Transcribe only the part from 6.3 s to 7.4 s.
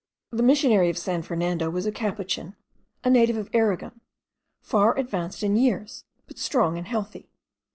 strong and healthy.